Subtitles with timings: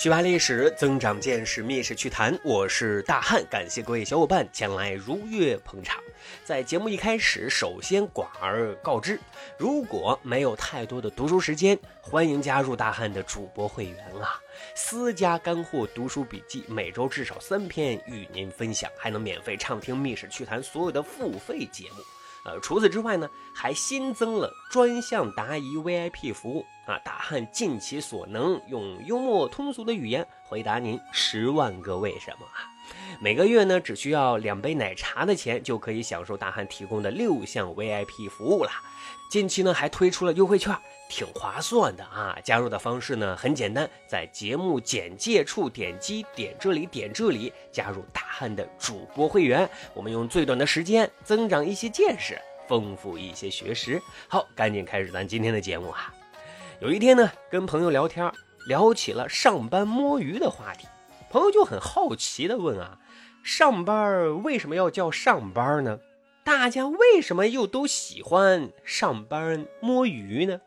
[0.00, 2.34] 去扒历史，增长见识，密室趣谈。
[2.42, 6.02] 我是大汉，感谢各位小伙伴前来如约捧场。
[6.42, 9.20] 在节目一开始，首先广而告之：
[9.58, 14.40] 如果没有太多的读书时间，欢迎加入大汉的主播会员啊！
[14.74, 22.02] 私家干货读书笔记，每周至少三篇与您分享，还能免费畅听密室趣谈所有的付费节目。
[22.44, 26.98] 呃，除此之外呢，还新增了专项答疑 VIP 服务啊！
[27.04, 32.64] 大汉尽其所能，用幽默通俗的语言回答您十万个为什么啊！
[33.20, 38.70] 每个月呢，只需要两杯奶茶的钱，就可以享受大汉提供的六项 VIP 服务了。
[39.30, 40.74] 近期呢，还推出了优惠券。
[41.10, 42.38] 挺划算的啊！
[42.44, 49.68] 加入的方式呢很简单，在节目简介处点击点这里点这里，加入大汉的主播会员。
[49.92, 54.00] 我们用最短的时间增长一些见识，丰富一些学识。
[54.28, 56.14] 好，赶紧开始咱今天的节目啊。
[56.80, 58.32] 有一天呢，跟朋友聊天，
[58.68, 60.86] 聊起了上班摸鱼的话题，
[61.28, 62.98] 朋友就很好奇的问啊：
[63.42, 65.98] 上班为什么要叫上班呢？
[66.44, 70.60] 大家为什么又都喜欢上班摸鱼呢？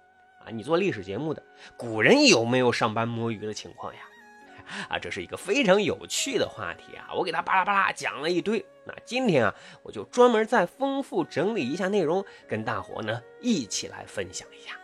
[0.46, 1.44] 啊，你做历史节目的，
[1.78, 4.02] 古人有没有上班摸鱼的情况呀？
[4.90, 7.14] 啊，这是一个非常有趣的话题啊！
[7.14, 8.66] 我给他巴拉巴拉讲了一堆。
[8.86, 14.78] 那今天啊，我就专门再丰富整理一下内容，跟大伙呢一起来分享一下。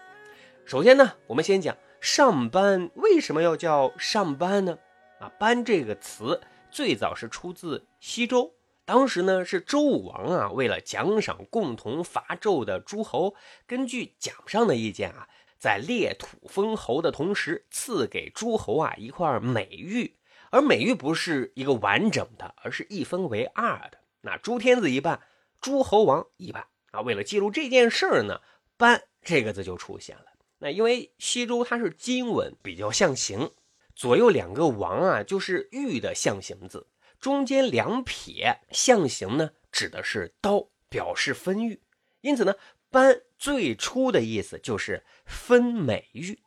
[0.65, 4.77] 首先呢，我们先讲上班为什么要叫上班呢？
[5.19, 13.33] 啊，班这个词最早是出自西周，当时呢是周武王啊，为了奖赏共同伐纣的诸侯，
[13.65, 15.27] 根据奖上的意见啊。
[15.59, 20.15] 在裂土封侯的同时，赐给诸侯啊一块美玉，
[20.52, 23.99] 而美玉不是一个完整的，而是一分为二的。
[24.21, 25.21] 那诸天子一半，
[25.59, 27.02] 诸侯王一半啊。
[27.02, 28.39] 为了记录这件事儿呢，
[28.77, 30.25] 班这个字就出现了。
[30.59, 33.52] 那因为西周它是金文，比较象形，
[33.95, 36.87] 左右两个王啊就是玉的象形字，
[37.20, 41.81] 中间两撇象形呢指的是刀，表示分玉。
[42.21, 42.55] 因此呢。
[42.92, 46.39] 班最初的意思就是分美玉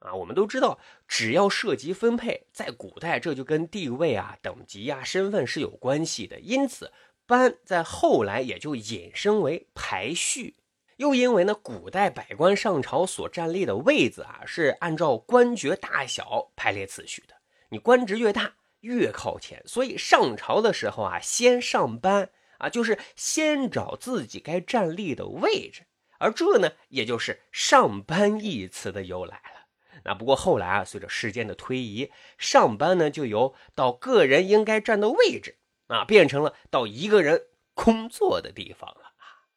[0.00, 0.78] 啊，我们都知道，
[1.08, 6.38] 只要涉及分配，在古代这就跟地位啊、等级啊、身份是有关系的。
[6.40, 6.92] 因此，
[7.26, 10.56] 班在后来也就引申为排序。
[10.98, 17.34] 又因为呢，古代百官上朝所站立的位子啊，是按照官爵大小排列次序的，
[17.70, 22.30] 你官职越大越靠前，所以上朝的时候啊，先上班。
[22.58, 25.86] 啊，就是先找自己该站立的位置，
[26.18, 29.66] 而这呢，也就是“上班”一词的由来了。
[30.04, 39.48] 那不过后来啊，随着时间的推移，“上班”呢就由到个人应该站的位置啊，变成了到一个人工作的地方了啊。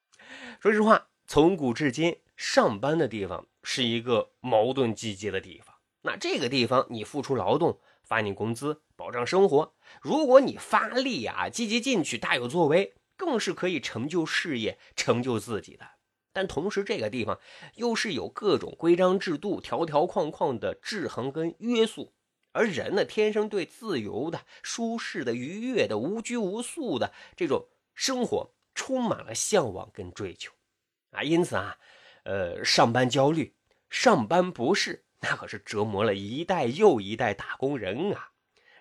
[0.60, 5.76] 说实话，从古至今，上班的地方是一个矛盾积极的地方。
[6.02, 7.80] 那这个地方，你付出劳动。
[8.08, 9.76] 发你工资，保障生活。
[10.02, 15.86] 如果你发力啊，积极进取，大有作为，更是可以成就事业，成就自己的。
[16.32, 17.40] 但同时，这个地方
[17.76, 22.14] 又是有各种规章制度、条条框框的制衡跟约束。
[22.54, 30.54] 而人呢，天生对自由的、舒适的、愉悦的、无拘无束的这种生活，充满了向往跟追求
[31.12, 31.24] 啊。
[31.24, 31.78] 因此啊，
[32.24, 33.54] 呃，上班焦虑，
[33.90, 35.04] 上班不适。
[35.22, 38.30] 那可是折磨了一代又一代打工人啊！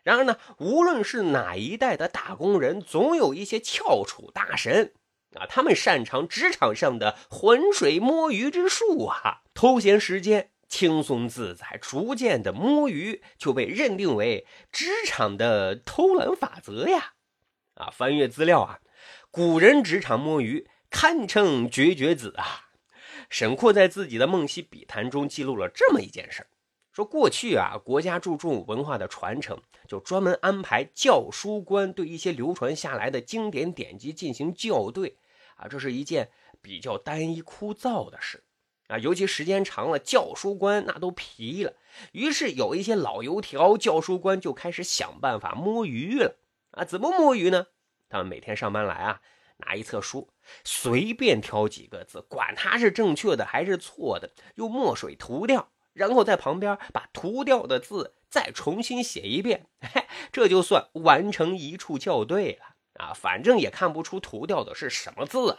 [0.02, 4.92] 然而呢，无论是哪一代的打工人，总有一些翘楚大神
[5.34, 17.14] 啊，他们擅长职场上的浑水摸鱼之术啊，偷闲时间轻松自在，逐渐的摸鱼就被认定为职场的偷懒法则呀！
[17.74, 18.78] 啊，翻阅资料啊，
[19.30, 22.65] 古人职场摸鱼堪称绝绝子啊！
[23.28, 26.46] 沈括在自己的《梦溪笔谈》中记录了这么一件事
[26.92, 35.16] 说过去啊，国家注重文化的传承，就专门安排教书官对一些流传下来的经典典籍进行校对，
[35.56, 36.30] 啊，这是一件
[36.62, 38.42] 比较单一枯燥的事，
[38.86, 41.74] 啊，尤其时间长了，教书官那都疲了，
[42.12, 46.36] 于是有一些老油条教书官就开始想办法摸鱼了，
[46.70, 47.66] 啊，怎么摸鱼呢？
[48.08, 49.20] 他们每天上班来啊。
[49.58, 50.28] 拿一册书，
[50.64, 59.66] 随便挑几个字，管它是正确的还是错的，用墨水涂掉，然后在旁边把涂掉的字再重新写一遍，
[60.30, 63.12] 这就算完成一处校对了啊！
[63.14, 65.58] 反正也看不出涂掉的是什么字了。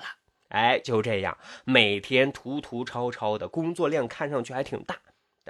[0.50, 4.98] 哎，就这样，每天涂涂抄抄的工作量看上去还挺大，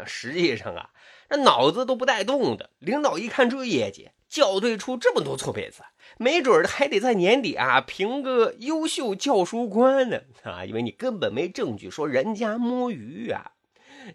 [0.06, 0.90] 实际上啊，
[1.30, 2.72] 那脑子都不带动的。
[2.80, 4.10] 领导一看这业绩。
[4.30, 5.84] 校对出这么多错别字，
[6.18, 10.66] 没准还得在年底啊评个优秀教书官呢啊！
[10.66, 13.54] 因为你根本没证据说人家摸鱼啊。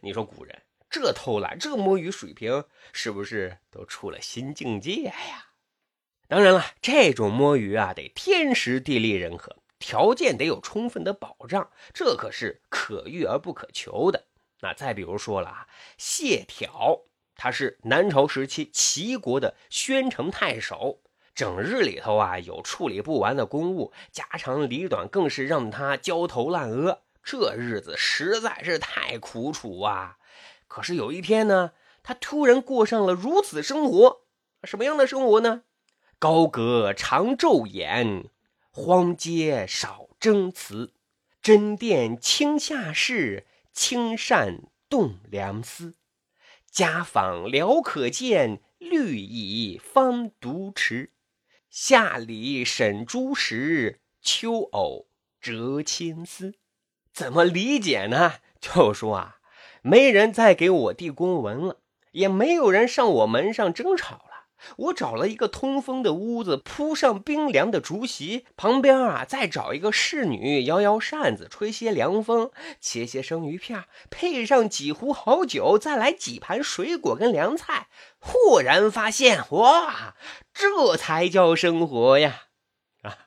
[0.02, 5.46] 你说古人这偷懒，这摸鱼水平是不是都出了新境界呀？
[6.28, 14.26] 当然了，这种摸鱼啊，得天时地利人和，条件得有充分的保障，这可是可遇而不可求的。
[14.62, 15.67] 那再比如说了啊，
[15.99, 17.03] 谢朓，
[17.37, 21.00] 他是南朝时期齐国的宣城太守，
[21.35, 30.19] 整日里头啊有处理不完的公务，家长里短更是让他焦头烂额，这日子实在是太苦楚啊。
[30.69, 31.73] 可是有一天呢，
[32.05, 34.23] 他突然过上了如此生活，
[34.62, 35.62] 什么样的生活呢？
[36.20, 38.31] 高阁常昼掩，
[38.70, 40.93] 荒街少征辞，
[41.43, 45.94] 真殿清下事，清善动良思。
[46.70, 51.12] 家访辽可见，绿蚁方独持。
[51.69, 55.06] 夏里审诸时，秋藕
[55.40, 56.54] 折青丝。
[57.12, 58.34] 怎么理解呢？
[58.60, 59.38] 就说啊。
[59.84, 61.80] 没人再给我递公文了，
[62.12, 64.31] 也没有人上我门上争吵了。
[64.76, 72.50] 我找了一个通风的屋子，铺上冰凉的竹席，旁边啊再找一个侍女摇摇扇子，吹些凉风，
[72.81, 77.88] 切些生鱼片，配上几壶好酒，再来几盘水果跟凉菜。
[78.19, 80.14] 忽然发现，哇，
[80.55, 82.43] 这才叫生活呀！
[83.03, 83.19] 啊，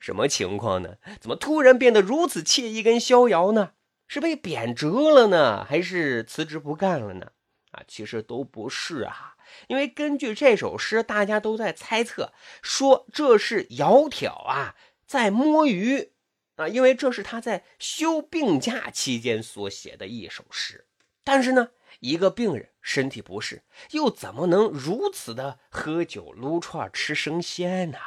[0.00, 0.94] 什么情况呢？
[1.20, 3.72] 怎么突然变得如此惬意跟逍遥呢？
[4.08, 7.28] 是被贬谪了呢，还是辞职不干了呢？
[7.72, 9.36] 啊，其实都不是啊。
[9.66, 12.32] 因为根据这首诗，大家都在猜测，
[12.62, 14.76] 说这是窈窕啊
[15.06, 16.12] 在摸鱼
[16.56, 20.86] 啊，因为这是他在休病假期间所写的一首诗。
[21.24, 21.70] 但是呢，
[22.00, 27.98] 一个病人身体不适，又怎么能如此的喝酒撸串吃生鲜呢？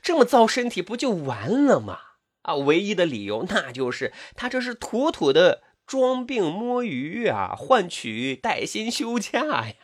[0.00, 2.00] 这么糟身体不就完了吗？
[2.42, 9.74] 啊，唯一的理由那就是他这是妥妥的装病摸鱼啊，换取带薪休假呀。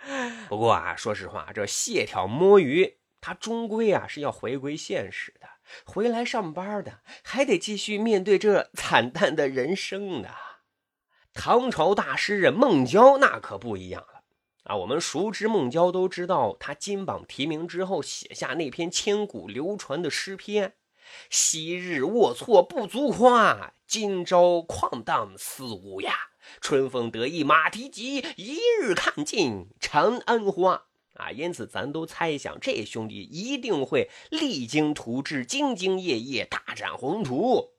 [0.48, 5.48] 不过啊，说实话，这谢挑摸鱼，他终归啊是要回归现实的，
[5.84, 10.28] 回来上班的，还得继续面对这惨淡的人生呢。
[11.34, 14.22] 唐朝大诗人孟郊那可不一样了
[14.64, 20.74] 啊，我们熟知孟郊，都知道他金榜题名之后写下那篇千古流传的诗篇。
[21.30, 26.12] 昔日龌龊不足夸，今朝旷荡思无涯。
[26.60, 30.82] 春风得意马蹄疾，一日看尽长安花。
[31.14, 37.70] 啊，因此咱都猜想，这兄弟一定会励精图治、兢兢业业、大展宏图。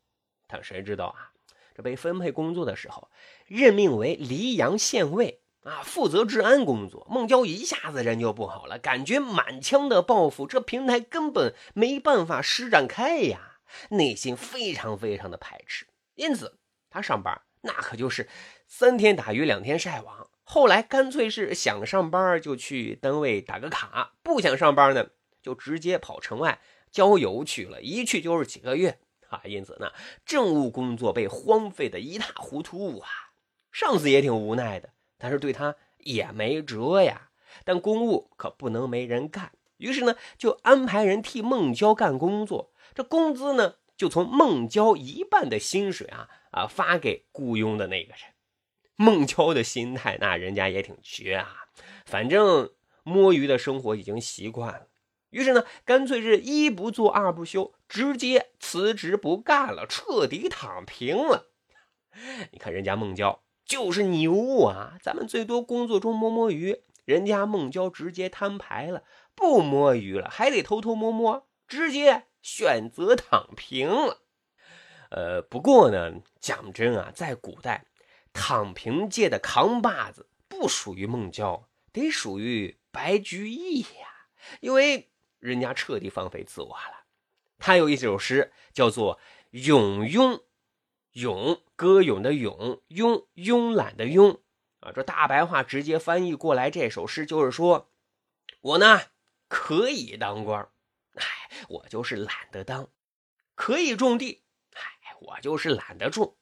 [0.48, 1.30] 但谁知道啊，
[1.76, 3.12] 这被分配工作的时候，
[3.46, 5.44] 任命为黎阳县尉。
[5.62, 13.60] 啊，负责治安工作，孟郊一下子人就不好了，感觉满腔的抱负，这平台根本没办法施展开呀，
[13.92, 15.86] 内心非常非常的排斥。
[16.20, 18.28] 因此，他上班那可就是
[18.68, 20.30] 三天打鱼两天晒网。
[20.44, 25.12] 后来干脆是想上班就去单位打个卡，不想上班呢，
[25.42, 26.60] 就直接跑城外
[26.92, 29.00] 郊游去了，一去就是几个月
[29.30, 29.42] 啊。
[29.46, 29.94] 因此呢，
[30.26, 33.08] 政务工作被荒废的一塌糊涂啊。
[33.72, 34.90] 上司也挺无奈的。
[35.18, 37.30] 但是对他也没辙呀，
[37.64, 48.22] 但公务可不能没人干，于是呢，就安排人替孟郊干工作，这工资呢，就从孟郊一半的薪水啊啊发给雇佣的那个人。
[48.96, 51.68] 孟郊的心态，那人家也挺绝啊，
[52.06, 52.72] 反正
[53.04, 54.88] 摸鱼的生活已经习惯了，
[55.30, 61.52] 于是呢，干脆是一不做二不休，直接辞职不干了，彻底躺平了。
[62.52, 63.44] 你看人家孟郊。
[63.66, 64.98] 就是牛啊！
[65.00, 69.04] 咱们最多工作中摸摸鱼，人家孟郊直接摊牌了，
[69.36, 74.22] 不摸鱼了，还得偷偷摸摸，直接选择躺平了。
[75.12, 77.86] 呃，不过呢，讲真啊，在古代，
[78.34, 84.28] 躺平界的扛把子不属于孟郊，得属于白居易呀，
[84.62, 87.06] 因为人家彻底放飞自我了。
[87.58, 89.18] 他有一首诗叫做
[89.52, 90.36] 《咏庸》。
[91.14, 94.42] 咏歌咏的咏，慵慵懒的慵
[94.80, 97.90] 啊，这大白话直接翻译过来，这首诗就是说，
[98.62, 99.02] 我呢
[99.48, 100.70] 可以当官，
[101.68, 102.86] 我就是懒得当；
[103.56, 106.38] 可以种地，哎，我就是懒得种；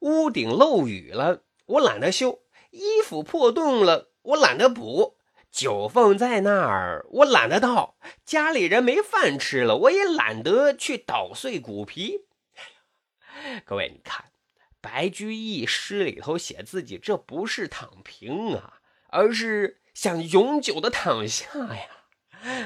[0.00, 2.40] 屋顶漏雨了，我懒得修；
[2.70, 5.16] 衣服破洞了，我懒得补；
[5.50, 12.26] 酒放在那儿，我懒得倒；家里人没饭吃了，我也懒得去捣碎骨皮。
[13.64, 14.32] 各位，你看，
[14.80, 21.99] 白居易诗里头写自己，这不是躺平啊，而是想永久的躺下呀。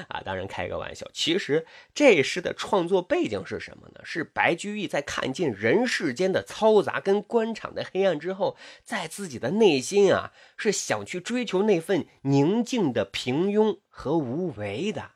[0.08, 1.08] 啊，当然开个玩笑。
[1.12, 4.00] 其实这诗的创作背景是什么呢？
[4.04, 15.10] 是白居易在看尽人世间的嘈杂跟官场的黑暗之后，在自己的内心啊，是想去追求那份宁静的平庸和无为的。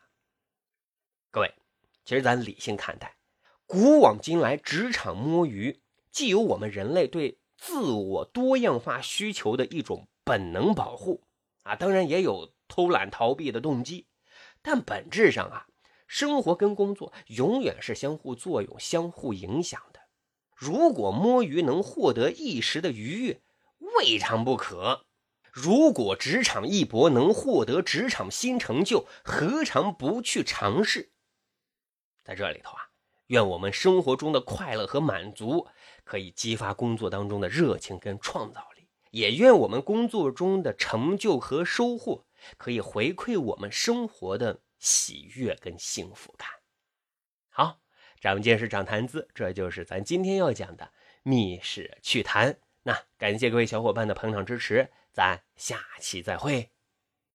[1.31, 1.55] 各位，
[2.05, 3.17] 其实咱理性看待，
[3.67, 11.23] 古往今来，职场摸鱼既有我们人类对自我多样化需求的一种本能保护
[11.63, 14.07] 啊，当然也有偷懒逃避的动机。
[14.63, 15.67] 但本质上啊，
[16.07, 20.01] 生活跟工作永远是相互作用、相互影响的。
[20.55, 23.41] 如果摸鱼能获得一时的愉悦，
[23.97, 25.05] 未尝不可；
[25.53, 31.13] 如果职场一搏能获得职场新成就，何尝不去尝试？
[32.25, 32.91] 在这里头啊，
[33.29, 35.67] 愿我们生活中的快乐和满足
[36.05, 42.27] 可以激发工作当中的热情跟创造力，也愿我们工作中的成就和收获。
[42.57, 46.49] 可以回馈我们生活的喜悦跟幸福感。
[47.49, 47.81] 好，
[48.21, 50.93] 长见识，长谈资，这就是咱今天要讲的
[51.23, 52.59] 密室趣谈。
[52.83, 56.71] 那感谢各位小伙伴的捧场支持，咱下期再会。